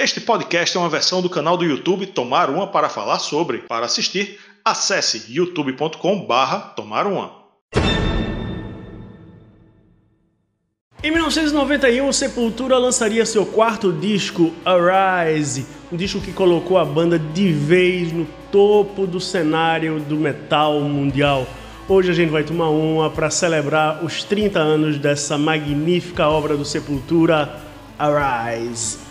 [0.00, 3.58] Este podcast é uma versão do canal do YouTube Tomar Uma para falar sobre.
[3.66, 7.32] Para assistir, acesse youtube.com/barra Tomar Uma.
[11.02, 17.52] Em 1991, Sepultura lançaria seu quarto disco, Arise, um disco que colocou a banda de
[17.52, 21.44] vez no topo do cenário do metal mundial.
[21.88, 26.64] Hoje a gente vai tomar uma para celebrar os 30 anos dessa magnífica obra do
[26.64, 27.60] Sepultura,
[27.98, 29.07] Arise.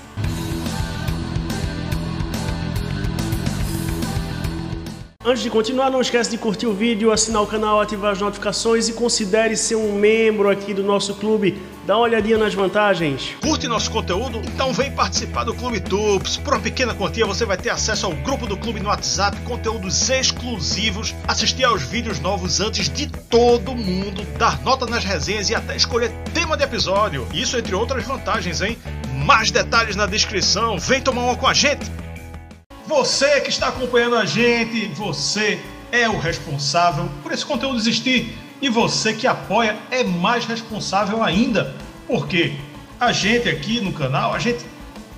[5.27, 8.87] Antes de continuar, não esquece de curtir o vídeo, assinar o canal, ativar as notificações
[8.87, 11.61] e considere ser um membro aqui do nosso clube.
[11.85, 13.35] Dá uma olhadinha nas vantagens.
[13.41, 14.39] Curte nosso conteúdo?
[14.45, 16.37] Então vem participar do Clube Tubes.
[16.37, 20.09] Por uma pequena quantia você vai ter acesso ao grupo do clube no WhatsApp, conteúdos
[20.09, 25.75] exclusivos, assistir aos vídeos novos antes de todo mundo, dar nota nas resenhas e até
[25.75, 27.27] escolher tema de episódio.
[27.33, 28.77] Isso entre outras vantagens, hein?
[29.25, 30.79] Mais detalhes na descrição.
[30.79, 32.06] Vem tomar uma com a gente.
[32.87, 35.59] Você que está acompanhando a gente, você
[35.91, 38.37] é o responsável por esse conteúdo existir.
[38.61, 41.75] E você que apoia é mais responsável ainda,
[42.07, 42.55] porque
[42.97, 44.65] a gente aqui no canal, a gente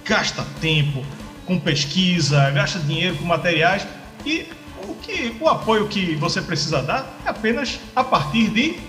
[0.04, 1.06] gasta tempo
[1.46, 3.86] com pesquisa, gasta dinheiro com materiais
[4.26, 4.48] e
[4.88, 8.80] o, que, o apoio que você precisa dar é apenas a partir de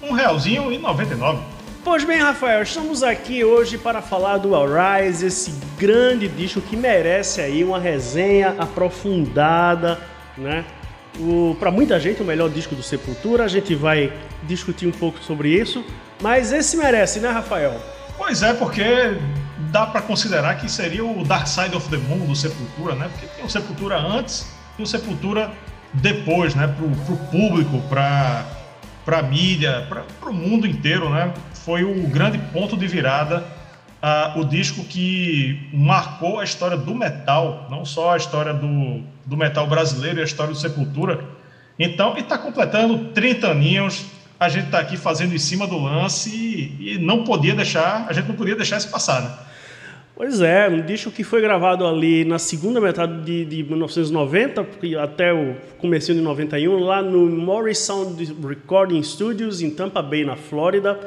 [0.00, 1.55] um realzinho e 99.
[1.86, 7.40] Pois bem, Rafael, estamos aqui hoje para falar do Arise, esse grande disco que merece
[7.40, 9.96] aí uma resenha aprofundada,
[10.36, 10.64] né?
[11.60, 15.48] Para muita gente, o melhor disco do Sepultura, a gente vai discutir um pouco sobre
[15.48, 15.84] isso,
[16.20, 17.80] mas esse merece, né, Rafael?
[18.18, 19.16] Pois é, porque
[19.70, 23.08] dá para considerar que seria o Dark Side of the Moon do Sepultura, né?
[23.12, 24.44] Porque tem o Sepultura antes
[24.76, 25.52] e o Sepultura
[25.92, 26.66] depois, né?
[26.66, 28.44] Pro, pro público, para
[29.06, 31.32] para mídia, para o mundo inteiro, né?
[31.66, 33.44] Foi o grande ponto de virada,
[34.00, 39.36] uh, o disco que marcou a história do metal, não só a história do, do
[39.36, 41.24] metal brasileiro e a história do Sepultura.
[41.76, 44.06] Então, e está completando 30 aninhos,
[44.38, 48.12] a gente está aqui fazendo em cima do lance e, e, não podia deixar, a
[48.12, 49.30] gente não podia deixar isso passar, né?
[50.14, 54.66] Pois é, um disco que foi gravado ali na segunda metade de, de 1990
[55.02, 60.36] até o começo de 91, lá no Morris Sound Recording Studios em Tampa Bay, na
[60.36, 60.98] Flórida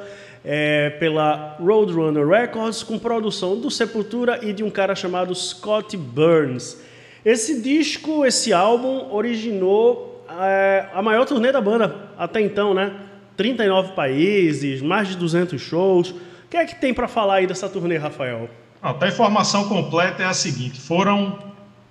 [0.43, 6.77] é, pela Roadrunner Records, com produção do Sepultura e de um cara chamado Scott Burns.
[7.23, 12.93] Esse disco, esse álbum, originou é, a maior turnê da banda até então, né?
[13.35, 16.09] 39 países, mais de 200 shows.
[16.09, 16.15] O
[16.49, 18.49] que é que tem para falar aí dessa turnê, Rafael?
[18.81, 21.37] Ah, a informação completa é a seguinte: foram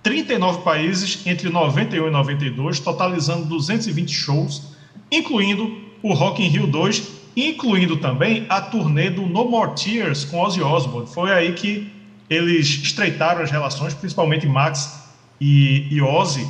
[0.01, 4.75] 39 países entre 91 e 92, totalizando 220 shows,
[5.11, 10.39] incluindo o Rock in Rio 2 incluindo também a turnê do No More Tears com
[10.39, 11.07] Ozzy Osbourne.
[11.07, 11.91] Foi aí que
[12.29, 15.03] eles estreitaram as relações, principalmente Max
[15.39, 16.47] e, e Ozzy.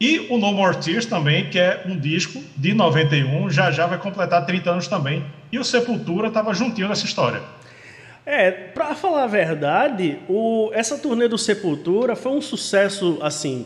[0.00, 3.98] E o No More Tears também, que é um disco de 91, já já vai
[3.98, 5.24] completar 30 anos também.
[5.50, 7.40] E o Sepultura estava juntinho nessa história.
[8.26, 13.64] É, para falar a verdade, o, essa turnê do Sepultura foi um sucesso assim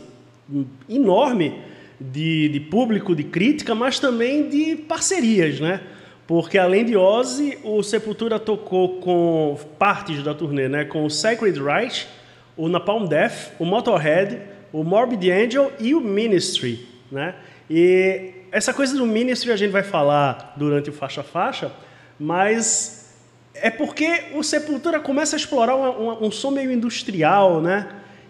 [0.87, 1.59] enorme
[1.99, 5.81] de, de público, de crítica, mas também de parcerias, né?
[6.31, 10.85] Porque além de Ozzy, o Sepultura tocou com partes da turnê, né?
[10.85, 12.07] Com o Sacred Right,
[12.55, 14.39] o Napalm Death, o Motorhead,
[14.71, 17.35] o Morbid Angel e o Ministry, né?
[17.69, 21.69] E essa coisa do Ministry a gente vai falar durante o faixa faixa,
[22.17, 23.13] mas
[23.53, 27.89] é porque o Sepultura começa a explorar um som meio industrial, né?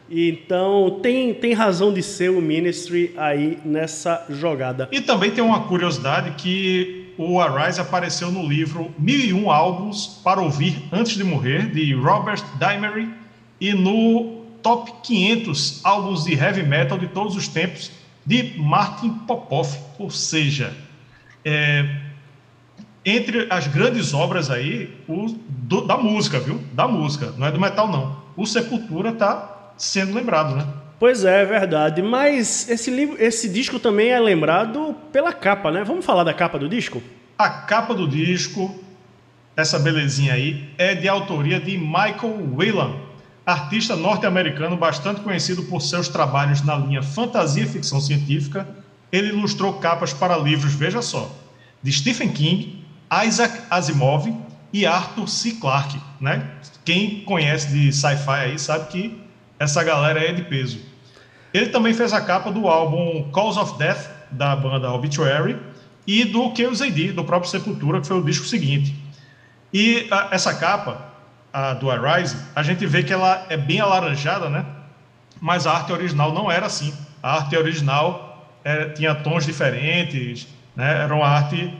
[0.09, 4.89] Então tem, tem razão de ser o Ministry aí nessa jogada.
[4.91, 10.87] E também tem uma curiosidade que o Arise apareceu no livro 1001 Álbuns para Ouvir
[10.91, 13.09] Antes de Morrer, de Robert Dimery,
[13.59, 17.91] e no Top 500 Álbuns de Heavy Metal de todos os tempos,
[18.25, 19.79] de Martin Popoff.
[19.97, 20.75] Ou seja,
[21.43, 22.01] é,
[23.05, 26.61] entre as grandes obras aí, o, do, da música, viu?
[26.73, 28.21] Da música, não é do metal, não.
[28.37, 30.67] O Sepultura está sendo lembrado, né?
[31.01, 31.99] Pois é, é verdade.
[31.99, 35.83] Mas esse livro, esse disco também é lembrado pela capa, né?
[35.83, 37.01] Vamos falar da capa do disco?
[37.39, 38.79] A capa do disco,
[39.57, 42.97] essa belezinha aí, é de autoria de Michael Whelan,
[43.43, 48.67] artista norte-americano bastante conhecido por seus trabalhos na linha fantasia e ficção científica.
[49.11, 51.35] Ele ilustrou capas para livros, veja só,
[51.81, 52.85] de Stephen King,
[53.25, 54.31] Isaac Asimov
[54.71, 55.53] e Arthur C.
[55.53, 56.47] Clarke, né?
[56.85, 59.19] Quem conhece de sci-fi aí sabe que
[59.57, 60.90] essa galera é de peso.
[61.53, 65.57] Ele também fez a capa do álbum Cause of Death, da banda Obituary,
[66.07, 68.95] e do Chaos AD, do próprio Sepultura, que foi o disco seguinte.
[69.73, 71.11] E a, essa capa
[71.53, 74.65] a do Arise, a gente vê que ela é bem alaranjada, né?
[75.39, 76.93] Mas a arte original não era assim.
[77.21, 81.03] A arte original é, tinha tons diferentes, né?
[81.03, 81.73] Era uma arte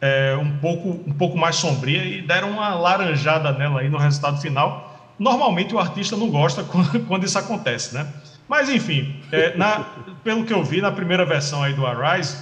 [0.00, 4.40] é, um, pouco, um pouco mais sombria e deram uma laranjada nela aí no resultado
[4.40, 5.14] final.
[5.18, 8.06] Normalmente o artista não gosta quando, quando isso acontece, né?
[8.48, 9.86] Mas enfim, é, na,
[10.22, 12.36] pelo que eu vi na primeira versão aí do Arise,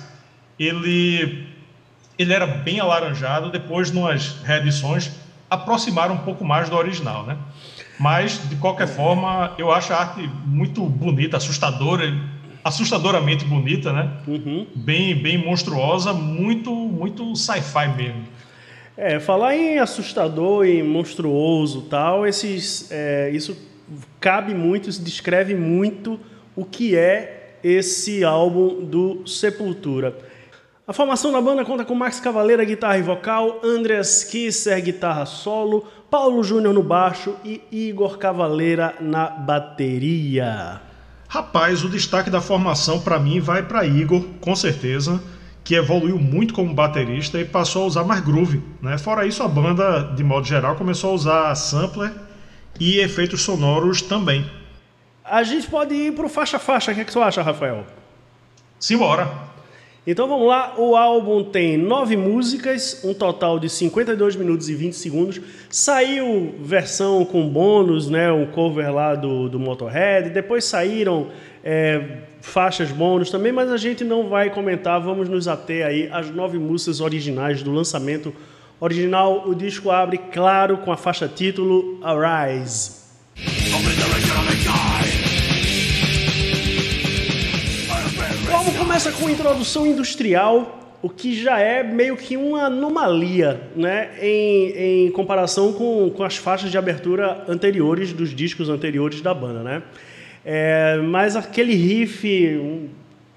[0.58, 1.46] ele,
[2.19, 5.10] ele era bem alaranjado, depois, nas reedições,
[5.49, 7.37] aproximaram um pouco mais do original, né?
[7.99, 12.12] Mas, de qualquer forma, eu acho a arte muito bonita, assustadora,
[12.64, 14.10] assustadoramente bonita, né?
[14.26, 14.66] Uhum.
[14.75, 18.25] Bem, bem monstruosa, muito, muito sci-fi mesmo.
[18.96, 23.56] É, falar em assustador e monstruoso tal, esses, é, isso
[24.21, 26.19] cabe muito, isso descreve muito
[26.55, 30.17] o que é esse álbum do Sepultura.
[30.87, 35.87] A formação da banda conta com Max Cavaleira, guitarra e vocal, Andreas Kisser, guitarra solo,
[36.11, 40.81] Paulo Júnior no baixo e Igor Cavaleira na bateria.
[41.29, 45.23] Rapaz, o destaque da formação para mim vai para Igor, com certeza,
[45.65, 48.61] que evoluiu muito como baterista e passou a usar mais groove.
[48.83, 48.99] Né?
[48.99, 52.12] Fora isso, a banda, de modo geral, começou a usar sampler
[52.79, 54.45] e efeitos sonoros também.
[55.25, 57.87] A gente pode ir para o faixa-faixa, o que, é que você acha, Rafael?
[58.79, 59.53] Simbora!
[60.05, 64.95] Então vamos lá, o álbum tem nove músicas, um total de 52 minutos e 20
[64.95, 65.41] segundos.
[65.71, 70.31] Saiu versão com bônus, né, um cover lá do, do Motorhead.
[70.31, 71.29] Depois saíram
[71.63, 75.01] é, faixas bônus também, mas a gente não vai comentar.
[75.01, 78.35] Vamos nos ater aí às nove músicas originais do lançamento
[78.82, 79.44] original.
[79.46, 83.00] O disco abre, claro, com a faixa título Arise.
[88.52, 95.06] álbum começa com introdução industrial, o que já é meio que uma anomalia, né, em,
[95.06, 99.82] em comparação com, com as faixas de abertura anteriores dos discos anteriores da banda, né?
[100.44, 102.88] É, mas aquele riff um,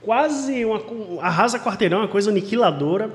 [0.01, 0.81] quase uma,
[1.21, 3.09] arrasa quarteirão, uma coisa aniquiladora.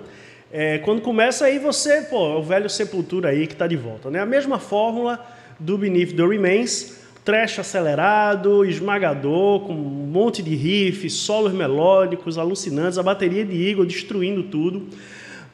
[0.53, 4.19] É, quando começa aí você, pô, o velho Sepultura aí que está de volta, né?
[4.19, 5.25] A mesma fórmula
[5.61, 9.77] do Beneath the Remains, trash acelerado, esmagador, com um
[10.11, 14.89] monte de riffs, solos melódicos, alucinantes, a bateria de Igor destruindo tudo.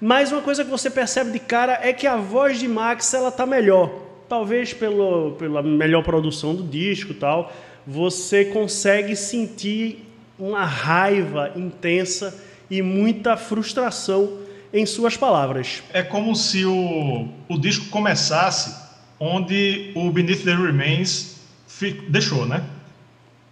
[0.01, 3.31] Mas uma coisa que você percebe de cara é que a voz de Max ela
[3.31, 3.91] tá melhor.
[4.27, 7.53] Talvez pelo, pela melhor produção do disco tal,
[7.87, 10.07] você consegue sentir
[10.39, 12.35] uma raiva intensa
[12.71, 14.46] e muita frustração
[14.77, 15.83] em suas palavras.
[15.93, 18.77] É como se o, o disco começasse
[19.19, 21.41] onde o Beneath the Remains
[22.09, 22.63] deixou, né?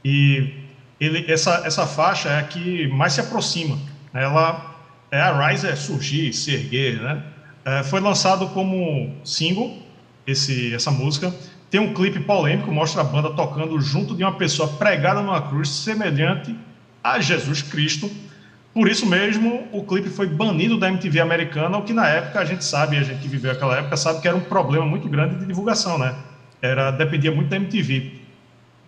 [0.05, 0.53] E
[1.00, 3.79] ele, essa, essa faixa é a que mais se aproxima.
[4.12, 4.75] Ela
[5.11, 7.23] é a Rise é surgir, se erguer, né?
[7.65, 9.79] É, foi lançado como single
[10.27, 11.35] esse, essa música.
[11.70, 15.70] Tem um clipe polêmico, mostra a banda tocando junto de uma pessoa pregada numa cruz
[15.70, 16.55] semelhante
[17.03, 18.11] a Jesus Cristo.
[18.75, 22.44] Por isso mesmo, o clipe foi banido da MTV americana, o que na época a
[22.44, 25.37] gente sabe, a gente que viveu aquela época sabe que era um problema muito grande
[25.37, 26.15] de divulgação, né?
[26.65, 28.12] era dependia muito da MTV.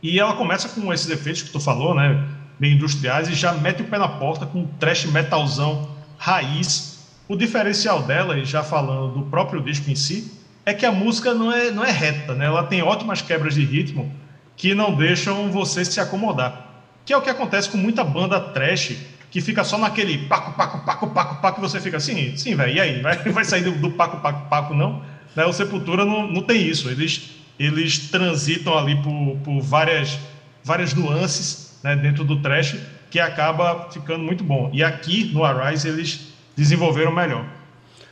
[0.02, 2.24] E ela começa com esses efeitos que tu falou, né,
[2.58, 7.06] bem industriais, e já mete o pé na porta com um trash metalzão raiz.
[7.28, 10.32] O diferencial dela, e já falando do próprio disco em si,
[10.64, 12.46] é que a música não é, não é reta, né?
[12.46, 14.12] Ela tem ótimas quebras de ritmo
[14.56, 16.66] que não deixam você se acomodar.
[17.04, 18.96] Que é o que acontece com muita banda trash
[19.36, 22.74] que fica só naquele paco, paco, paco, paco, paco, e você fica assim, sim, velho,
[22.74, 23.02] e aí?
[23.02, 25.02] Vai, vai sair do, do paco, paco, paco, não?
[25.34, 25.44] Né?
[25.44, 26.88] O Sepultura não, não tem isso.
[26.88, 30.18] Eles eles transitam ali por, por várias,
[30.64, 32.76] várias nuances né, dentro do trash
[33.10, 34.70] que acaba ficando muito bom.
[34.72, 37.44] E aqui no Arise eles desenvolveram melhor.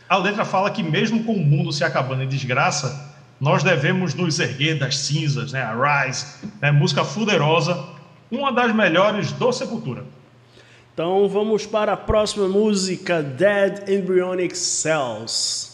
[0.06, 4.38] A letra fala que mesmo com o mundo se acabando em desgraça, nós devemos nos
[4.40, 5.62] erguer das cinzas, né?
[5.62, 6.26] Arise,
[6.60, 6.70] né?
[6.70, 7.82] música fuderosa,
[8.30, 10.04] uma das melhores do Sepultura.
[10.94, 15.72] Então vamos para a próxima música, Dead Embryonic Cells.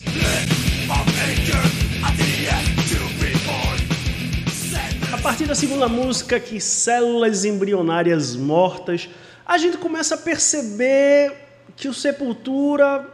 [5.12, 9.10] A partir da segunda música, que células embrionárias mortas,
[9.44, 11.34] a gente começa a perceber
[11.76, 13.06] que o Sepultura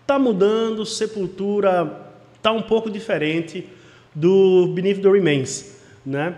[0.00, 3.68] está mudando, Sepultura está um pouco diferente
[4.14, 5.66] do Beneath the Remains,
[6.06, 6.34] né?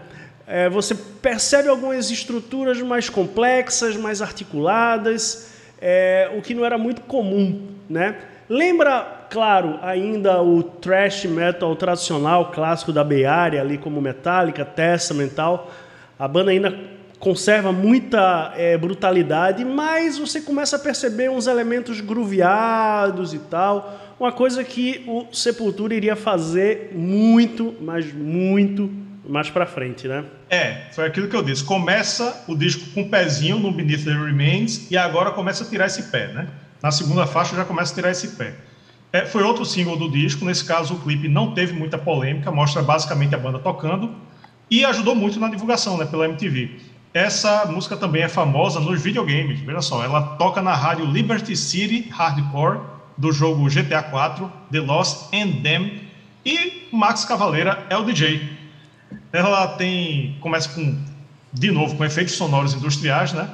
[0.46, 7.00] É, você percebe algumas estruturas mais complexas, mais articuladas, é, o que não era muito
[7.02, 8.16] comum, né?
[8.48, 15.30] Lembra, claro, ainda o thrash metal tradicional, clássico da Bay Area, ali como Metallica, Testament
[15.30, 15.70] tal.
[16.18, 16.78] A banda ainda
[17.18, 24.30] conserva muita é, brutalidade, mas você começa a perceber uns elementos grooveados e tal, uma
[24.30, 28.90] coisa que o Sepultura iria fazer muito, mas muito
[29.28, 30.24] mais para frente, né?
[30.50, 31.64] É, foi aquilo que eu disse.
[31.64, 35.86] Começa o disco com um pezinho no Beneath the Remains e agora começa a tirar
[35.86, 36.48] esse pé, né?
[36.82, 38.54] Na segunda faixa já começa a tirar esse pé.
[39.12, 42.82] É, foi outro single do disco, nesse caso o clipe não teve muita polêmica, mostra
[42.82, 44.12] basicamente a banda tocando
[44.70, 46.80] e ajudou muito na divulgação, né, pela MTV.
[47.14, 52.08] Essa música também é famosa nos videogames, veja só, ela toca na rádio Liberty City
[52.10, 52.80] Hardcore
[53.16, 56.00] do jogo GTA 4, The Lost and Them,
[56.44, 58.53] e Max Cavaleira é o DJ.
[59.34, 60.96] Ela tem começa com
[61.52, 63.48] de novo com efeitos sonoros industriais, né?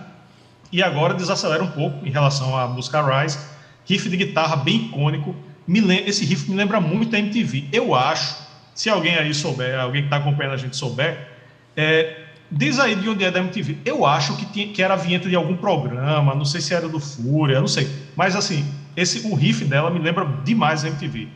[0.70, 3.38] E agora desacelera um pouco em relação à música Rise,
[3.86, 5.34] riff de guitarra bem icônico.
[5.66, 7.68] Me esse riff me lembra muito da MTV.
[7.72, 8.36] Eu acho,
[8.74, 11.28] se alguém aí souber, alguém que está acompanhando a gente souber,
[11.74, 13.78] é, diz aí de onde é da MTV.
[13.82, 16.88] Eu acho que, tinha, que era a vinheta de algum programa, não sei se era
[16.88, 17.88] do Fúria, não sei.
[18.14, 21.28] Mas assim, esse o riff dela me lembra demais da MTV.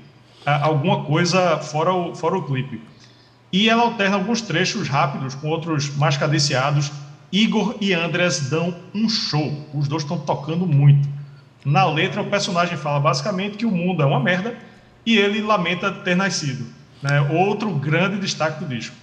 [0.44, 2.80] alguma coisa fora o, fora o clipe.
[3.54, 6.90] E ela alterna alguns trechos rápidos com outros mais cadenciados.
[7.30, 9.64] Igor e Andrés dão um show.
[9.72, 11.08] Os dois estão tocando muito.
[11.64, 14.56] Na letra, o personagem fala basicamente que o mundo é uma merda
[15.06, 16.66] e ele lamenta ter nascido.
[17.00, 17.20] Né?
[17.30, 18.96] Outro grande destaque do disco.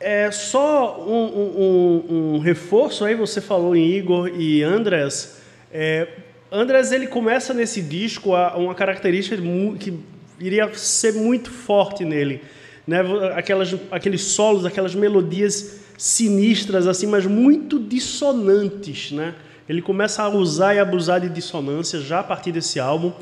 [0.00, 5.42] É só um, um, um reforço aí, você falou em Igor e Andrés.
[5.70, 6.08] É,
[6.50, 9.36] Andrés ele começa nesse disco a uma característica
[9.78, 9.92] que
[10.40, 12.42] iria ser muito forte nele,
[12.90, 13.02] né?
[13.36, 19.36] Aquelas, aqueles solos, aquelas melodias sinistras assim, mas muito dissonantes, né?
[19.68, 23.12] Ele começa a usar e abusar de dissonância já a partir desse álbum,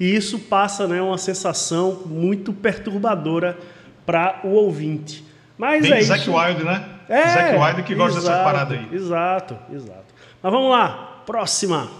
[0.00, 3.58] e isso passa, né, uma sensação muito perturbadora
[4.06, 5.22] para o ouvinte.
[5.58, 6.34] Mas Bem é Zac isso.
[6.34, 6.88] Wild, né?
[7.06, 8.88] É, Zac Wild que gosta exato, dessa parada aí.
[8.90, 10.14] Exato, exato.
[10.42, 11.90] Mas vamos lá, próxima.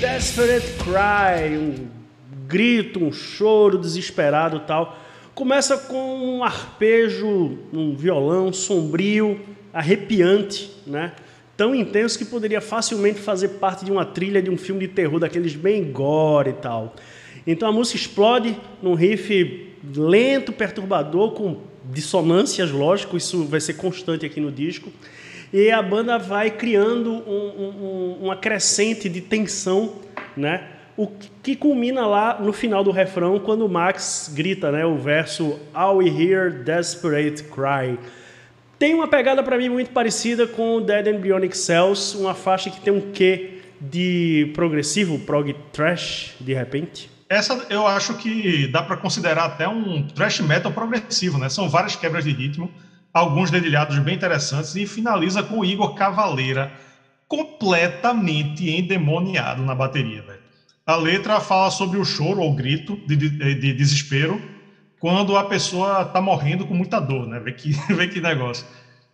[0.00, 1.93] Desperate Cry, um
[2.54, 4.96] grito, um choro desesperado tal.
[5.34, 9.40] Começa com um arpejo, um violão sombrio,
[9.72, 11.14] arrepiante, né?
[11.56, 15.18] Tão intenso que poderia facilmente fazer parte de uma trilha de um filme de terror
[15.18, 16.94] daqueles bem gore e tal.
[17.44, 21.58] Então a música explode num riff lento, perturbador, com
[21.90, 24.92] dissonâncias, lógico, isso vai ser constante aqui no disco.
[25.52, 29.96] E a banda vai criando um, um, uma crescente de tensão,
[30.36, 30.73] né?
[30.96, 31.08] O
[31.42, 35.96] que culmina lá no final do refrão, quando o Max grita né, o verso All
[35.96, 37.98] We Hear Desperate Cry.
[38.78, 42.80] Tem uma pegada para mim muito parecida com Dead and Bionic Cells, uma faixa que
[42.80, 47.10] tem um quê de progressivo, prog trash, de repente.
[47.28, 51.48] Essa eu acho que dá para considerar até um thrash metal progressivo, né?
[51.48, 52.70] São várias quebras de ritmo,
[53.12, 56.70] alguns dedilhados bem interessantes e finaliza com o Igor Cavaleira
[57.26, 60.33] completamente endemoniado na bateria, velho.
[60.86, 64.40] A letra fala sobre o choro ou grito de, de, de desespero
[65.00, 67.40] quando a pessoa está morrendo com muita dor, né?
[67.40, 68.66] Vê que, vê que negócio.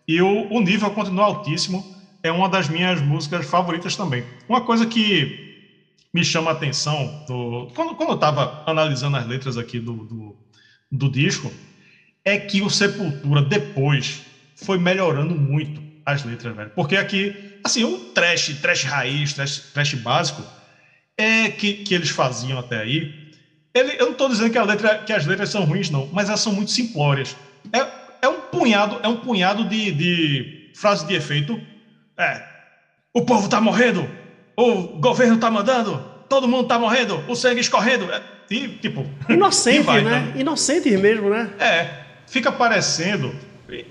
[0.07, 1.85] E o, o nível continua altíssimo.
[2.23, 4.25] É uma das minhas músicas favoritas também.
[4.49, 5.51] Uma coisa que
[6.13, 10.37] me chama a atenção, do, quando, quando eu estava analisando as letras aqui do, do,
[10.91, 11.51] do, disco,
[12.25, 14.23] é que o Sepultura depois
[14.57, 16.71] foi melhorando muito as letras, velho.
[16.71, 17.35] Porque aqui,
[17.65, 20.43] assim, o trash, trash raiz, trash, trash básico,
[21.21, 23.13] é que, que eles faziam até aí.
[23.73, 26.41] Ele, eu não estou dizendo que, letra, que as letras são ruins, não, mas elas
[26.41, 27.37] são muito simplórias.
[27.73, 27.87] É,
[28.23, 31.61] é um punhado, é um punhado de, de frases de efeito.
[32.19, 32.43] É,
[33.15, 34.09] o povo está morrendo,
[34.57, 35.99] o governo está mandando,
[36.29, 38.11] todo mundo está morrendo, o sangue escorrendo.
[38.13, 39.07] É, e, tipo.
[39.29, 40.27] Inocente, e vai, né?
[40.29, 40.41] Então.
[40.41, 41.51] Inocente mesmo, né?
[41.59, 42.01] É.
[42.27, 43.35] Fica parecendo,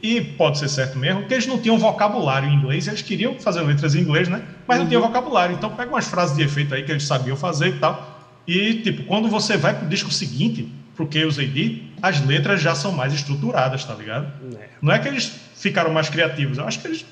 [0.01, 3.61] e pode ser certo mesmo, que eles não tinham vocabulário em inglês, eles queriam fazer
[3.61, 4.43] letras em inglês, né?
[4.67, 4.83] Mas uhum.
[4.83, 5.55] não tinham vocabulário.
[5.55, 8.19] Então pega umas frases de efeito aí que eles sabiam fazer e tal.
[8.47, 12.91] E, tipo, quando você vai pro disco seguinte, pro Chaos AD, as letras já são
[12.91, 14.27] mais estruturadas, tá ligado?
[14.59, 14.67] É.
[14.81, 17.05] Não é que eles ficaram mais criativos, eu acho que eles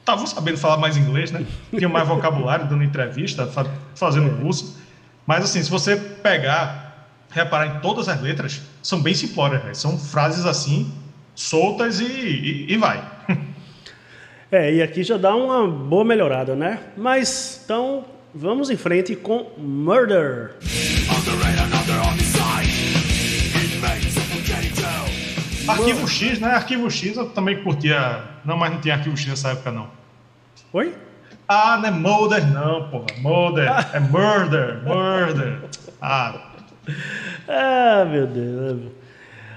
[0.00, 1.44] estavam sabendo falar mais inglês, né?
[1.76, 3.48] Tinham mais vocabulário, dando entrevista,
[3.94, 4.78] fazendo curso.
[5.26, 9.74] Mas assim, se você pegar, reparar em todas as letras, são bem simplórias, né?
[9.74, 10.92] são frases assim,
[11.40, 13.02] soltas e, e, e vai.
[14.52, 16.80] É, e aqui já dá uma boa melhorada, né?
[16.96, 18.04] Mas então
[18.34, 20.56] vamos em frente com Murder.
[25.68, 26.48] Arquivo X, né?
[26.48, 28.24] Arquivo X eu também curtia.
[28.44, 29.88] Não, mas não tinha Arquivo X nessa época, não.
[30.72, 30.94] Oi?
[31.46, 33.06] Ah, não é Mulder, não, porra.
[33.18, 33.68] Mulder.
[33.92, 35.60] É murder, murder.
[36.02, 36.50] Ah.
[37.46, 39.00] ah, meu Deus.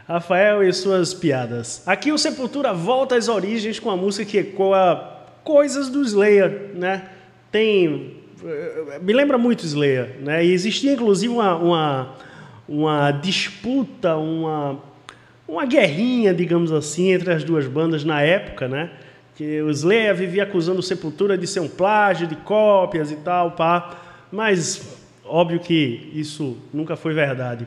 [0.07, 1.81] Rafael e suas piadas.
[1.85, 5.11] Aqui o Sepultura volta às origens com a música que ecoa
[5.43, 7.09] coisas do Slayer, né?
[7.51, 8.23] Tem
[9.01, 10.45] me lembra muito Slayer, né?
[10.45, 12.15] E existia inclusive uma, uma,
[12.67, 14.79] uma disputa, uma,
[15.47, 18.89] uma guerrinha, digamos assim, entre as duas bandas na época, né?
[19.35, 23.51] Que o Slayer vivia acusando o Sepultura de ser um plágio, de cópias e tal,
[23.51, 23.97] pá.
[24.31, 27.65] Mas óbvio que isso nunca foi verdade.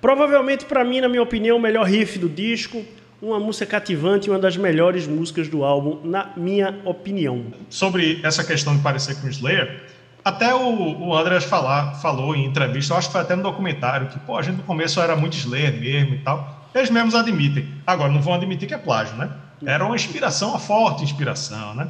[0.00, 2.84] Provavelmente, para mim, na minha opinião, o melhor riff do disco,
[3.22, 7.46] uma música cativante e uma das melhores músicas do álbum, na minha opinião.
[7.70, 9.84] Sobre essa questão de parecer com Slayer,
[10.24, 14.18] até o, o Andreas falar, falou em entrevista, acho que foi até no documentário, que
[14.18, 16.68] pô, a gente no começo era muito Slayer mesmo e tal.
[16.74, 17.68] Eles mesmos admitem.
[17.86, 19.30] Agora, não vão admitir que é plágio, né?
[19.64, 21.88] Era uma inspiração, uma forte inspiração, né?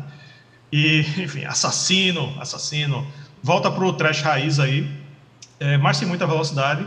[0.71, 3.07] E, enfim, assassino, assassino.
[3.43, 4.87] Volta pro trash raiz aí,
[5.59, 6.87] é, mas sem muita velocidade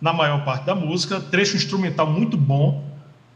[0.00, 1.20] na maior parte da música.
[1.20, 2.84] Trecho instrumental muito bom,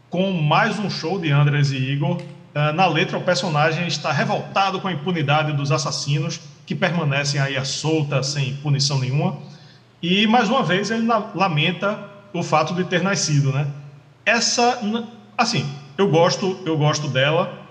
[0.09, 2.17] com mais um show de Andres e Igor.
[2.17, 7.57] Uh, na letra, o personagem está revoltado com a impunidade dos assassinos que permanecem aí
[7.57, 9.37] à solta, sem punição nenhuma.
[10.01, 11.99] E, mais uma vez, ele lamenta
[12.33, 13.67] o fato de ter nascido, né?
[14.25, 14.79] Essa,
[15.37, 15.65] assim,
[15.97, 17.61] eu gosto, eu gosto dela,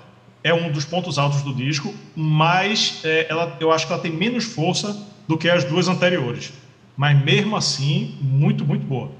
[0.42, 4.12] é um dos pontos altos do disco, mas é, ela, eu acho que ela tem
[4.12, 4.96] menos força
[5.28, 6.52] do que as duas anteriores.
[7.00, 9.10] Mas mesmo assim, muito, muito boa.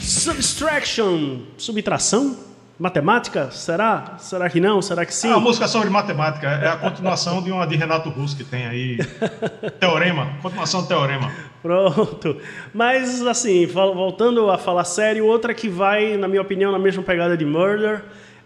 [0.00, 2.36] Subtraction, subtração?
[2.76, 3.52] Matemática?
[3.52, 4.16] Será?
[4.18, 4.82] Será que não?
[4.82, 5.28] Será que sim?
[5.28, 6.48] É uma música sobre matemática.
[6.48, 8.98] É a continuação de uma de Renato Russo que tem aí.
[9.78, 10.32] Teorema.
[10.42, 11.30] Continuação do Teorema.
[11.62, 12.38] Pronto.
[12.74, 17.36] Mas, assim, voltando a falar sério, outra que vai, na minha opinião, na mesma pegada
[17.36, 18.02] de Murder.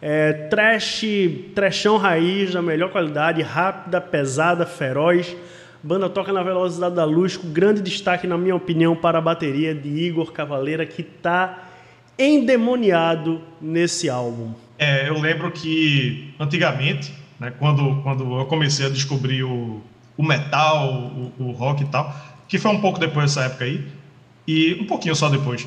[0.08, 1.04] É trash,
[1.52, 5.36] trashão raiz da melhor qualidade, rápida, pesada, feroz.
[5.82, 9.74] Banda toca na velocidade da luz, com grande destaque, na minha opinião, para a bateria
[9.74, 11.70] de Igor Cavaleira, que está
[12.16, 14.52] endemoniado nesse álbum.
[14.78, 19.82] É, eu lembro que antigamente, né, quando, quando eu comecei a descobrir o,
[20.16, 20.86] o metal,
[21.36, 22.14] o, o rock e tal,
[22.46, 23.84] que foi um pouco depois dessa época aí,
[24.46, 25.66] e um pouquinho só depois,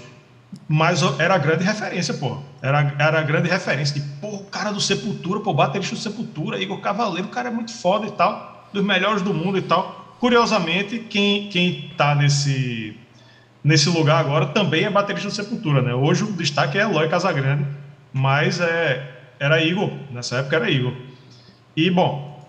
[0.68, 2.38] mas era a grande referência, pô.
[2.62, 6.62] Era, era a grande referência de, pô, o cara do Sepultura, pô, baterista do Sepultura,
[6.62, 10.16] Igor Cavaleiro, o cara é muito foda e tal, dos melhores do mundo e tal.
[10.20, 12.98] Curiosamente, quem, quem tá nesse,
[13.64, 15.94] nesse lugar agora também é baterista do Sepultura, né?
[15.94, 17.66] Hoje o destaque é Eloy Casagrande,
[18.12, 20.94] mas é, era Igor, nessa época era Igor.
[21.76, 22.46] E, bom,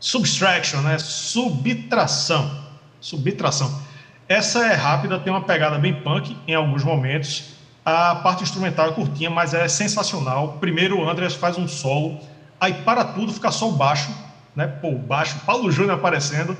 [0.00, 0.98] subtraction, né?
[0.98, 2.62] Subtração.
[3.00, 3.82] Subtração.
[4.28, 7.52] Essa é rápida, tem uma pegada bem punk em alguns momentos.
[7.84, 10.58] A parte instrumental é curtinha, mas é sensacional.
[10.60, 12.20] Primeiro o Andreas faz um solo,
[12.60, 14.10] aí para tudo fica só o baixo,
[14.54, 14.66] né?
[14.66, 16.56] Pô, baixo, Paulo Júnior aparecendo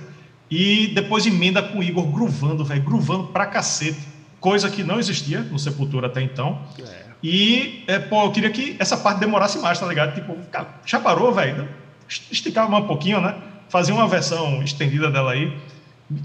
[0.50, 4.00] e depois emenda com o Igor gruvando, velho, gruvando pra cacete.
[4.40, 6.58] Coisa que não existia no Sepultura até então.
[6.78, 7.02] É.
[7.22, 10.14] E, é, pô, eu queria que essa parte demorasse mais, tá ligado?
[10.14, 10.36] Tipo,
[10.84, 11.68] já parou, velho?
[12.08, 13.36] Esticava um pouquinho, né?
[13.68, 15.56] Fazia uma versão estendida dela aí,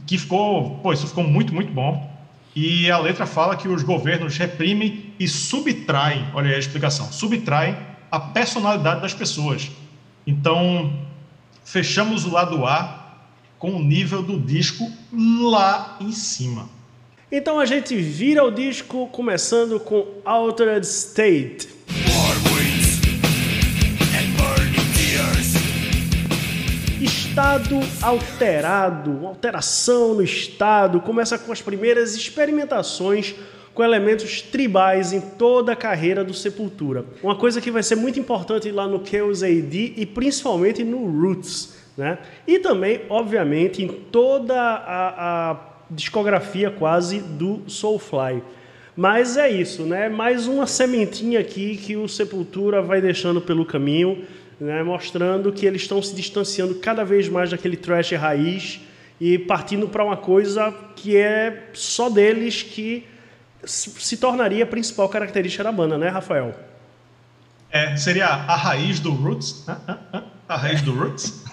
[0.05, 2.15] que ficou, pô, isso ficou muito, muito bom.
[2.55, 7.77] E a letra fala que os governos reprimem e subtraem, olha aí a explicação, subtraem
[8.11, 9.69] a personalidade das pessoas.
[10.25, 10.97] Então,
[11.63, 12.97] fechamos o lado A
[13.59, 16.69] com o nível do disco lá em cima.
[17.31, 21.76] Então a gente vira o disco começando com Altered State.
[27.37, 33.35] Estado alterado, alteração no estado, começa com as primeiras experimentações
[33.75, 37.05] com elementos tribais em toda a carreira do Sepultura.
[37.21, 41.77] Uma coisa que vai ser muito importante lá no Chaos AD e principalmente no Roots
[41.95, 42.17] né?
[42.47, 45.57] E também, obviamente, em toda a, a
[45.91, 48.41] discografia quase do Soulfly.
[48.95, 50.09] Mas é isso, né?
[50.09, 54.25] Mais uma sementinha aqui que o Sepultura vai deixando pelo caminho,
[54.59, 54.83] né?
[54.83, 58.79] mostrando que eles estão se distanciando cada vez mais daquele trash raiz
[59.19, 63.05] e partindo para uma coisa que é só deles que
[63.65, 66.55] se tornaria a principal característica da banda, né, Rafael?
[67.69, 69.65] É, seria a raiz do Roots.
[70.47, 71.43] A raiz do Roots.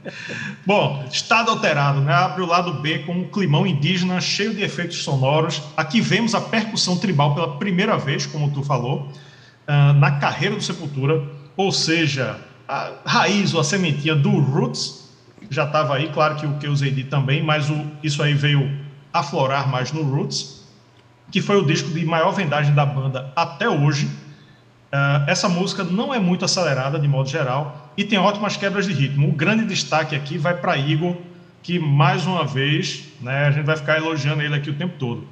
[0.66, 2.12] Bom, estado alterado, né?
[2.12, 5.62] Abre o lado B com um climão indígena cheio de efeitos sonoros.
[5.74, 9.08] Aqui vemos a percussão tribal pela primeira vez, como tu falou,
[9.66, 11.22] uh, na carreira do Sepultura.
[11.56, 12.38] Ou seja,
[12.72, 15.10] a raiz ou a sementinha do Roots
[15.50, 16.08] já estava aí.
[16.08, 18.70] Claro que o que usei de também, mas o, isso aí veio
[19.12, 20.66] aflorar mais no Roots,
[21.30, 24.08] que foi o disco de maior vendagem da banda até hoje
[24.92, 28.92] Uh, essa música não é muito acelerada de modo geral e tem ótimas quebras de
[28.92, 29.26] ritmo.
[29.26, 31.16] O grande destaque aqui vai para Igor,
[31.62, 35.26] que mais uma vez, né, a gente vai ficar elogiando ele aqui o tempo todo.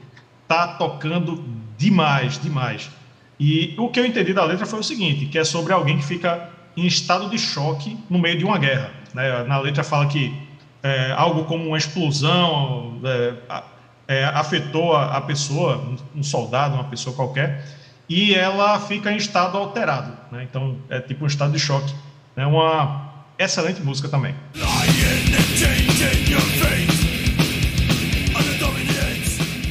[0.49, 1.45] Tá tocando
[1.77, 2.91] demais, demais.
[3.39, 6.07] E o que eu entendi da letra foi o seguinte, que é sobre alguém que
[6.07, 8.91] fica em estado de choque no meio de uma guerra.
[9.15, 9.45] Né?
[9.45, 10.35] Na letra fala que
[10.83, 13.35] é, algo como uma explosão é,
[14.09, 17.65] é, afetou a, a, pessoa, um soldado, uma pessoa qualquer,
[18.09, 20.17] e ela fica em estado alterado.
[20.33, 20.47] Né?
[20.49, 21.95] Então é tipo um estado de choque.
[22.37, 24.35] É uma excelente música também.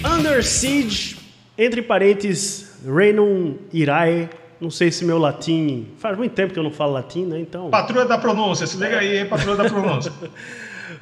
[0.06, 1.18] Under Siege,
[1.58, 4.30] entre parênteses, Renum Irae,
[4.60, 5.88] não sei se meu latim.
[5.98, 7.40] Faz muito tempo que eu não falo latim, né?
[7.40, 7.70] Então.
[7.70, 10.12] Patrulha da pronúncia, se liga aí, patrulha da pronúncia.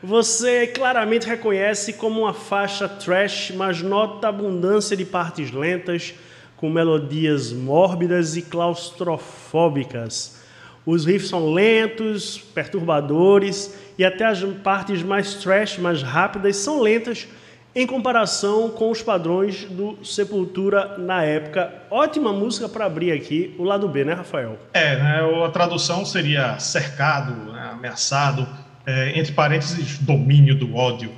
[0.04, 6.14] Você claramente reconhece como uma faixa trash, mas nota a abundância de partes lentas,
[6.56, 10.40] com melodias mórbidas e claustrofóbicas.
[10.86, 17.28] Os riffs são lentos, perturbadores e até as partes mais trash, mais rápidas, são lentas
[17.78, 21.72] em comparação com os padrões do Sepultura na época.
[21.92, 24.58] Ótima música para abrir aqui o lado B, né, Rafael?
[24.74, 28.48] É, né, a tradução seria cercado, né, ameaçado,
[28.84, 31.12] é, entre parênteses, domínio do ódio.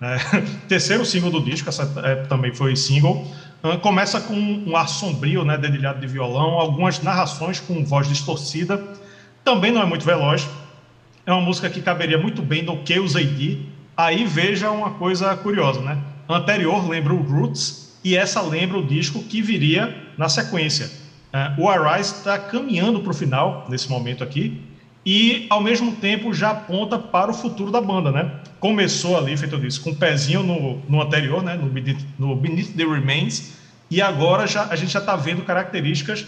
[0.00, 0.18] Né?
[0.66, 3.24] Terceiro single do disco, essa é, também foi single.
[3.80, 8.82] Começa com um ar sombrio, né, dedilhado de violão, algumas narrações com voz distorcida.
[9.44, 10.48] Também não é muito veloz.
[11.24, 13.69] É uma música que caberia muito bem no Chaos AD,
[14.00, 15.98] Aí veja uma coisa curiosa, né?
[16.26, 20.90] Anterior lembra o Roots e essa lembra o disco que viria na sequência.
[21.34, 24.58] Uh, o Arise está caminhando para o final nesse momento aqui
[25.04, 28.36] e ao mesmo tempo já aponta para o futuro da banda, né?
[28.58, 31.54] Começou ali, feito isso, com o um pezinho no, no anterior, né?
[31.56, 33.52] No Beneath, no Beneath the Remains
[33.90, 36.24] e agora já, a gente já está vendo características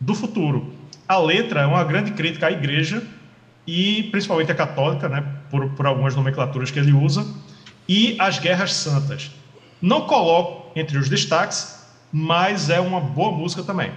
[0.00, 0.74] do futuro.
[1.06, 3.00] A letra é uma grande crítica à igreja
[3.64, 7.26] e principalmente a católica, né, por, por algumas nomenclaturas que ele usa,
[7.86, 9.30] e as guerras santas.
[9.82, 11.78] Não coloco entre os destaques,
[12.10, 13.92] mas é uma boa música também.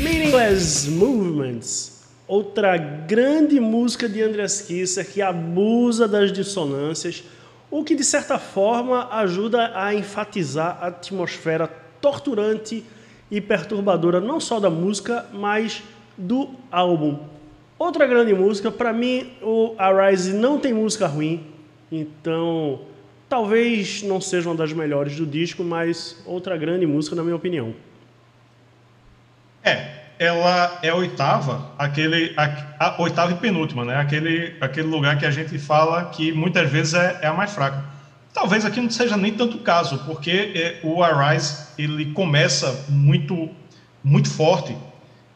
[0.00, 7.24] Meaningless Movements, outra grande música de Andreas Kisser que abusa das dissonâncias,
[7.70, 11.66] o que de certa forma ajuda a enfatizar a atmosfera
[12.00, 12.84] torturante
[13.30, 15.82] e perturbadora não só da música, mas
[16.16, 17.18] do álbum.
[17.78, 21.44] Outra grande música, para mim, o Arise não tem música ruim,
[21.92, 22.80] então
[23.28, 27.74] talvez não seja uma das melhores do disco, mas outra grande música na minha opinião.
[29.62, 33.96] É, ela é a oitava, aquele a, a oitava e penúltima, né?
[33.96, 37.84] Aquele aquele lugar que a gente fala que muitas vezes é, é a mais fraca.
[38.32, 43.50] Talvez aqui não seja nem tanto o caso, porque é, o Arise ele começa muito
[44.02, 44.76] muito forte,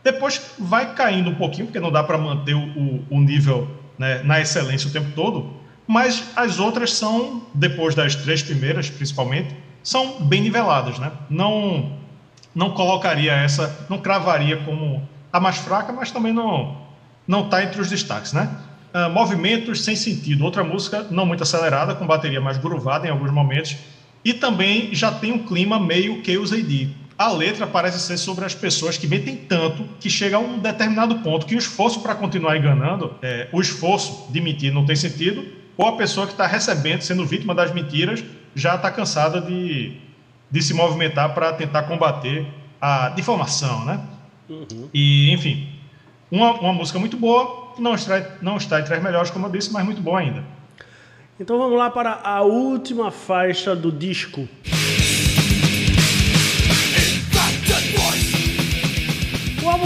[0.03, 4.41] depois vai caindo um pouquinho, porque não dá para manter o, o nível né, na
[4.41, 5.51] excelência o tempo todo,
[5.87, 10.99] mas as outras são, depois das três primeiras principalmente, são bem niveladas.
[10.99, 11.11] Né?
[11.29, 11.93] Não,
[12.55, 16.81] não colocaria essa, não cravaria como a mais fraca, mas também não
[17.31, 18.33] não está entre os destaques.
[18.33, 18.51] Né?
[18.93, 20.45] Uh, movimentos sem sentido.
[20.45, 23.77] Outra música não muito acelerada, com bateria mais groovada em alguns momentos.
[24.25, 26.97] E também já tem um clima meio Chaos AD.
[27.21, 31.17] A letra parece ser sobre as pessoas que mentem tanto que chega a um determinado
[31.17, 35.47] ponto que o esforço para continuar enganando, é, o esforço de mentir não tem sentido,
[35.77, 39.99] ou a pessoa que está recebendo, sendo vítima das mentiras, já está cansada de,
[40.51, 42.47] de se movimentar para tentar combater
[42.81, 44.01] a difamação, né?
[44.49, 44.89] Uhum.
[44.95, 45.69] E, enfim,
[46.31, 49.71] uma, uma música muito boa, não está, não está entre as melhores, como eu disse,
[49.71, 50.43] mas muito bom ainda.
[51.39, 54.49] Então vamos lá para a última faixa do disco.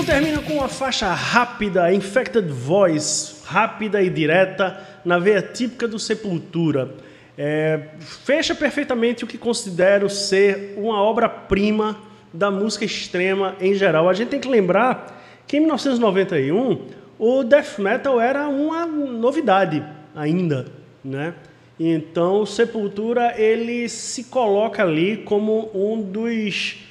[0.06, 6.94] Termina com uma faixa rápida, Infected Voice, rápida e direta, na veia típica do Sepultura.
[7.38, 11.98] É, fecha perfeitamente o que considero ser uma obra-prima
[12.32, 14.06] da música extrema em geral.
[14.06, 16.82] A gente tem que lembrar que em 1991
[17.18, 19.82] o death metal era uma novidade
[20.14, 20.66] ainda,
[21.02, 21.34] né?
[21.80, 26.84] Então, Sepultura ele se coloca ali como um dos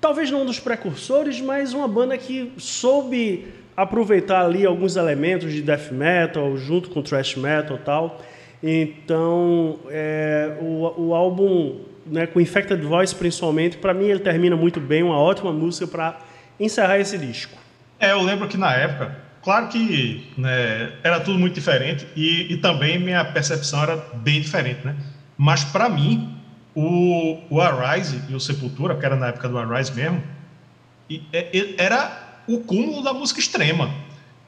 [0.00, 5.62] talvez não um dos precursores, mas uma banda que soube aproveitar ali alguns elementos de
[5.62, 8.22] death metal junto com thrash metal e tal.
[8.62, 14.80] Então, é, o, o álbum, né, com Infected Voice principalmente, para mim ele termina muito
[14.80, 16.18] bem, uma ótima música para
[16.58, 17.56] encerrar esse disco.
[18.00, 22.56] É, eu lembro que na época, claro que né, era tudo muito diferente e, e,
[22.56, 24.96] também minha percepção era bem diferente, né?
[25.36, 26.37] Mas para mim,
[26.78, 30.22] o, o Arise e o Sepultura, que era na época do Arise mesmo,
[31.10, 33.90] e, e, era o cúmulo da música extrema.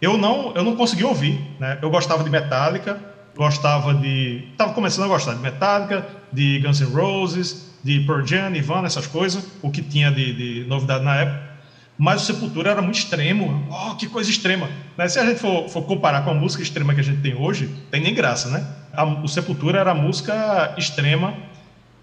[0.01, 1.79] Eu não, eu não conseguia ouvir, né?
[1.83, 3.01] Eu gostava de Metallica,
[3.37, 8.51] gostava de, estava começando a gostar de Metallica, de Guns N' Roses, de Pearl Jam,
[8.51, 11.51] Nirvana, essas coisas, o que tinha de, de novidade na época.
[11.99, 13.67] Mas o Sepultura era muito extremo.
[13.71, 14.71] Oh, que coisa extrema.
[14.97, 15.09] Né?
[15.09, 17.69] Se a gente for, for, comparar com a música extrema que a gente tem hoje,
[17.91, 18.67] tem nem graça, né?
[18.93, 21.35] A, o Sepultura era a música extrema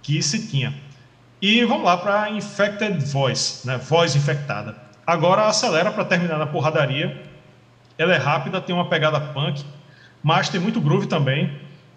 [0.08, 0.74] que se tinha.
[1.41, 3.78] E vamos lá para Infected Voice, né?
[3.78, 4.74] Voz infectada.
[5.06, 7.22] Agora acelera para terminar na porradaria.
[7.98, 9.65] Ela é rápida, tem uma pegada punk,
[10.24, 11.52] mas tem muito groove também.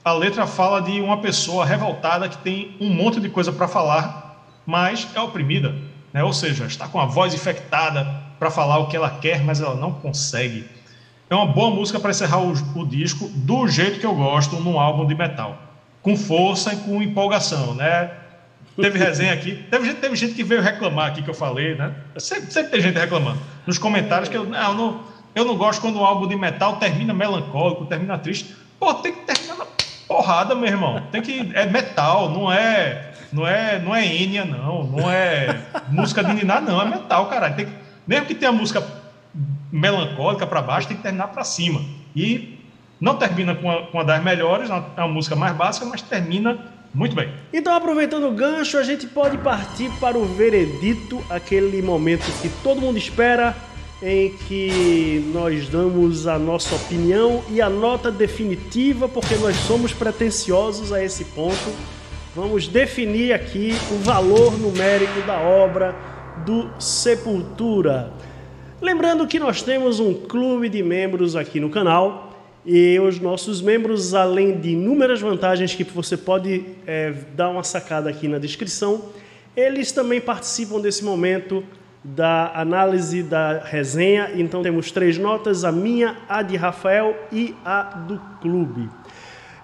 [0.04, 4.44] A letra fala de uma pessoa revoltada que tem um monte de coisa para falar,
[4.66, 5.72] mas é oprimida,
[6.12, 6.24] né?
[6.24, 8.04] Ou seja, está com a voz infectada
[8.40, 10.68] para falar o que ela quer, mas ela não consegue.
[11.28, 14.80] É uma boa música para encerrar o, o disco do jeito que eu gosto num
[14.80, 15.69] álbum de metal,
[16.02, 18.10] com força e com empolgação, né?
[18.76, 19.64] Teve resenha aqui.
[19.70, 21.92] Teve gente, teve gente que veio reclamar aqui que eu falei, né?
[22.16, 23.38] Sempre, sempre tem gente reclamando.
[23.66, 25.00] Nos comentários que eu não, eu não,
[25.34, 28.54] eu não gosto quando um álbum de metal termina melancólico, termina triste.
[28.78, 29.66] Pô, tem que terminar na
[30.08, 31.02] porrada, meu irmão.
[31.12, 31.50] Tem que.
[31.54, 33.12] É metal, não é.
[33.32, 34.84] Não é, não é Enya, não.
[34.84, 36.80] Não é música de ninar, não.
[36.80, 37.54] É metal, caralho.
[37.54, 37.72] Tem que,
[38.06, 38.82] mesmo que tenha música
[39.70, 41.80] melancólica para baixo, tem que terminar para cima.
[42.16, 42.59] E
[43.00, 46.58] não termina com com uma das melhores, é uma música mais básica, mas termina
[46.92, 47.32] muito bem.
[47.52, 52.80] Então, aproveitando o gancho, a gente pode partir para o veredito, aquele momento que todo
[52.80, 53.56] mundo espera,
[54.02, 60.92] em que nós damos a nossa opinião e a nota definitiva, porque nós somos pretensiosos
[60.92, 61.70] a esse ponto.
[62.34, 65.94] Vamos definir aqui o valor numérico da obra
[66.44, 68.12] do Sepultura.
[68.80, 72.29] Lembrando que nós temos um clube de membros aqui no canal
[72.64, 78.10] e os nossos membros, além de inúmeras vantagens que você pode é, dar uma sacada
[78.10, 79.06] aqui na descrição,
[79.56, 81.64] eles também participam desse momento
[82.04, 84.32] da análise da resenha.
[84.34, 88.88] Então temos três notas: a minha, a de Rafael e a do clube.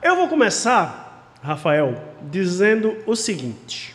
[0.02, 3.94] Eu vou começar, Rafael, dizendo o seguinte.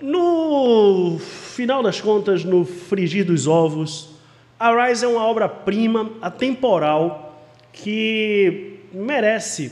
[0.00, 4.10] No final das contas, no frigir dos ovos,
[4.58, 7.25] a Rise é uma obra-prima atemporal
[7.76, 9.70] que merece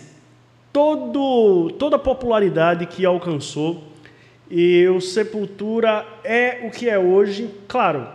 [0.72, 3.82] todo, toda a popularidade que alcançou.
[4.50, 7.50] E o Sepultura é o que é hoje.
[7.66, 8.06] Claro,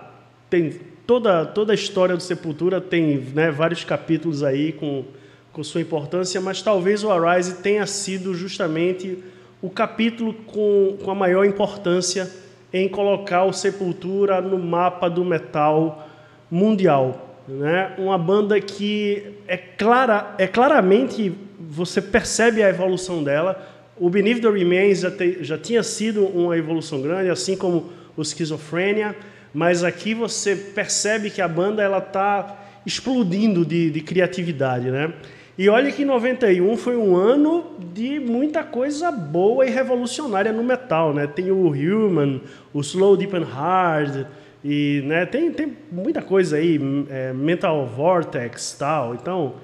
[0.50, 5.04] tem toda, toda a história do Sepultura tem né, vários capítulos aí com,
[5.52, 9.18] com sua importância, mas talvez o Arise tenha sido justamente
[9.60, 12.32] o capítulo com, com a maior importância
[12.72, 16.08] em colocar o Sepultura no mapa do metal
[16.52, 17.94] mundial né?
[17.98, 23.68] Uma banda que é clara, é claramente você percebe a evolução dela.
[23.98, 28.24] O Beneath the Remains já, te, já tinha sido uma evolução grande, assim como o
[28.24, 29.16] Schizophrenia,
[29.54, 35.14] mas aqui você percebe que a banda ela está explodindo de, de criatividade, né?
[35.58, 41.14] E olha que 91 foi um ano de muita coisa boa e revolucionária no metal,
[41.14, 41.28] né?
[41.28, 42.40] Tem o Human,
[42.74, 44.26] o Slow Deep and Hard,
[44.64, 49.16] e né, tem, tem muita coisa aí, é, Mental Vortex tal.
[49.16, 49.56] Então,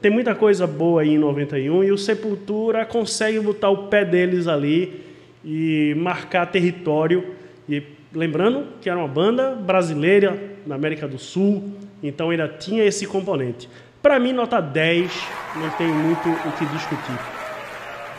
[0.00, 4.46] tem muita coisa boa aí em 91 e o Sepultura consegue botar o pé deles
[4.46, 5.02] ali
[5.44, 7.34] e marcar território.
[7.68, 13.06] E lembrando que era uma banda brasileira na América do Sul, então ainda tinha esse
[13.06, 13.68] componente.
[14.00, 15.10] Para mim, nota 10,
[15.56, 17.18] não tem muito o que discutir.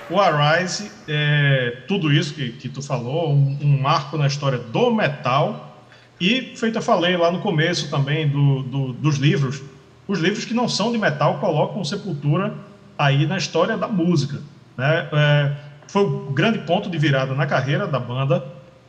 [0.09, 4.91] O Arise, é, tudo isso que, que tu falou, um, um marco na história do
[4.91, 5.74] metal
[6.19, 9.61] e, feito eu falei lá no começo também do, do, dos livros,
[10.07, 12.53] os livros que não são de metal colocam Sepultura
[12.97, 14.41] aí na história da música.
[14.77, 15.09] Né?
[15.11, 15.51] É,
[15.87, 18.45] foi o grande ponto de virada na carreira da banda.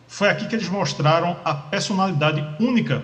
[0.07, 3.03] Foi aqui que eles mostraram a personalidade única,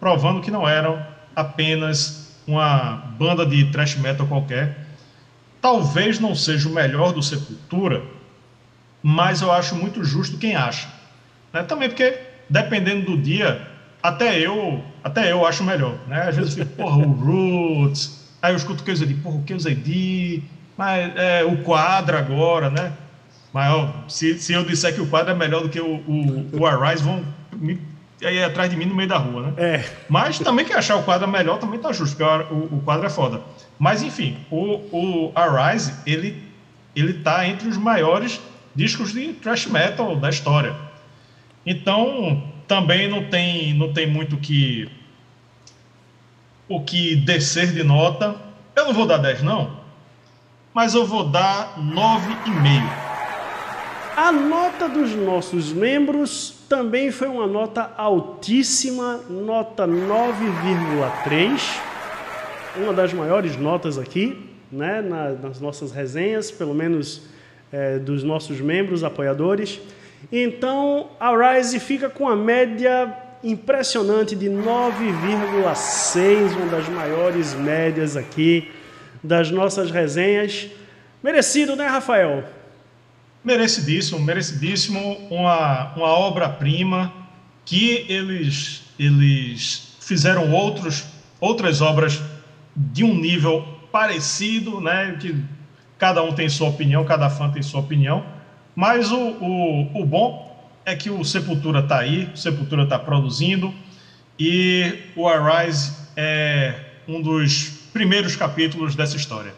[0.00, 1.04] provando que não eram
[1.36, 4.86] apenas uma banda de thrash metal qualquer.
[5.60, 8.02] Talvez não seja o melhor do Sepultura,
[9.02, 10.88] mas eu acho muito justo quem acha.
[11.52, 11.62] Né?
[11.62, 13.66] Também porque dependendo do dia,
[14.02, 16.28] até eu, até eu acho melhor, né?
[16.28, 19.54] Às vezes eu fico, porra, o Roots, aí eu escuto coisa de, porra, o que
[19.54, 20.42] de,
[20.76, 22.92] mas é, o quadro agora, né?
[23.52, 26.60] Mas ó, se, se eu disser que o quadro é melhor do que o, o,
[26.60, 27.80] o Arise, vão me,
[28.22, 29.52] aí atrás de mim no meio da rua, né?
[29.56, 29.84] É.
[30.08, 33.10] Mas também quem achar o quadro melhor também tá justo, porque o, o quadro é
[33.10, 33.40] foda.
[33.78, 36.42] Mas enfim, o, o Arise, ele,
[36.94, 38.40] ele tá entre os maiores
[38.74, 40.74] discos de thrash metal da história.
[41.64, 44.88] Então, também não tem, não tem muito que
[46.68, 48.36] o que descer de nota.
[48.76, 49.76] Eu não vou dar 10 não,
[50.72, 53.10] mas eu vou dar 9,5.
[54.16, 61.60] A nota dos nossos membros também foi uma nota altíssima, nota 9,3,
[62.76, 67.22] uma das maiores notas aqui, né, nas nossas resenhas, pelo menos
[67.72, 69.80] é, dos nossos membros apoiadores.
[70.30, 78.70] Então a Rise fica com a média impressionante de 9,6, uma das maiores médias aqui
[79.22, 80.68] das nossas resenhas.
[81.22, 82.44] Merecido, né, Rafael?
[83.44, 85.16] Merecidíssimo, merecidíssimo.
[85.30, 87.12] Uma, uma obra-prima
[87.64, 91.04] que eles, eles fizeram outros,
[91.40, 92.20] outras obras
[92.76, 95.16] de um nível parecido, né?
[95.20, 95.42] Que
[95.98, 98.24] cada um tem sua opinião, cada fã tem sua opinião.
[98.74, 100.50] Mas o, o, o bom
[100.84, 103.74] é que o Sepultura está aí, o Sepultura está produzindo
[104.38, 106.74] e o Arise é
[107.06, 109.52] um dos primeiros capítulos dessa história.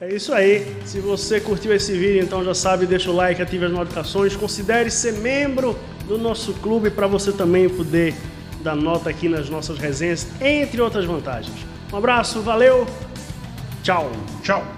[0.00, 0.76] É isso aí.
[0.84, 4.90] Se você curtiu esse vídeo, então já sabe, deixa o like, ative as notificações, considere
[4.90, 8.14] ser membro do nosso clube para você também poder
[8.62, 11.56] dar nota aqui nas nossas resenhas, entre outras vantagens.
[11.92, 12.86] Um abraço, valeu,
[13.82, 14.10] tchau.
[14.42, 14.75] Tchau.